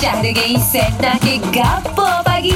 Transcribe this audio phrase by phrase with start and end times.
[0.00, 2.49] しゃれげい線だけがっぽばぎ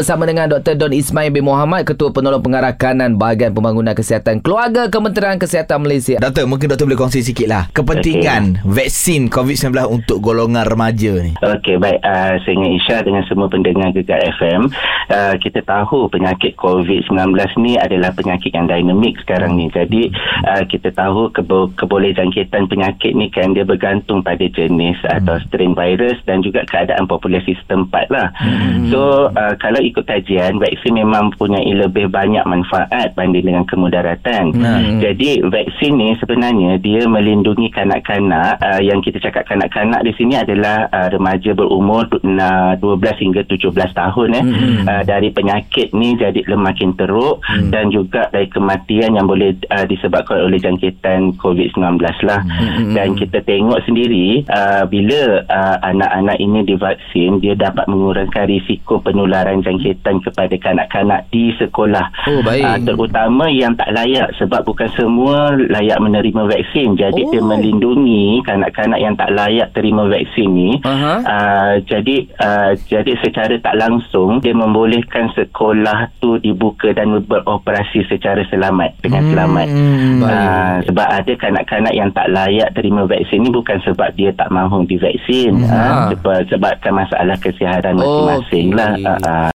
[0.00, 0.80] Bersama dengan Dr.
[0.80, 6.16] Don Ismail bin Muhammad, Ketua Penolong Pengarah Kanan Bahagian Pembangunan Kesihatan Keluarga Kementerian Kesihatan Malaysia.
[6.16, 8.88] Doktor, mungkin doktor boleh kongsi sikit lah Kepentingan okay.
[8.88, 12.00] vaksin COVID-19 untuk golongan remaja ni Okey, baik.
[12.00, 14.72] Uh, saya ingin Isya dengan semua pendengar Gegar FM.
[15.12, 19.68] Uh, kita tahu penyakit COVID-19 ni adalah penyakit yang dinamik sekarang ni.
[19.68, 20.08] Jadi,
[20.48, 25.12] uh, kita tahu kebo- keboleh jangkitan penyakit ni kan dia bergantung pada jenis hmm.
[25.20, 28.32] atau strain virus dan juga keadaan populasi setempat lah.
[28.40, 28.88] Hmm.
[28.88, 34.54] So, uh, kalau ikut kajian, vaksin memang mempunyai lebih banyak manfaat banding dengan kemudaratan.
[34.54, 34.98] Hmm.
[35.02, 38.62] Jadi, vaksin ni sebenarnya dia melindungi kanak-kanak.
[38.62, 43.72] Uh, yang kita cakap kanak-kanak di sini adalah uh, remaja berumur uh, 12 hingga 17
[43.94, 44.82] tahun eh Hmm.
[44.84, 47.70] uh, dari penyakit ni jadi lemakin teruk Hmm.
[47.72, 52.92] dan juga dari kematian yang boleh uh, disebabkan oleh jangkitan COVID-19 lah Hmm.
[52.94, 59.60] dan kita tengok sendiri uh, bila uh, anak-anak ini divaksin dia dapat mengurangkan risiko penularan
[59.60, 59.69] jangkitan
[60.20, 62.64] kepada kanak-kanak di sekolah Oh, baik.
[62.64, 67.28] uh, terutama yang tak layak sebab bukan semua layak menerima vaksin jadi Oh.
[67.28, 71.14] dia melindungi kanak-kanak yang tak layak terima vaksin ni Aha.
[71.20, 78.40] Uh, jadi uh, jadi secara tak langsung dia membolehkan sekolah tu dibuka dan beroperasi secara
[78.46, 79.68] selamat dengan Hmm, selamat.
[79.68, 80.24] baik.
[80.24, 84.82] Uh, sebab ada kanak-kanak yang tak layak terima vaksin ni bukan sebab dia tak mahu
[84.82, 85.68] divaksin Hmm.
[85.68, 88.78] uh, sebab sebabkan masalah kesihatan masing-masing Okey.
[88.78, 88.92] lah.
[88.96, 89.48] Uh, uh.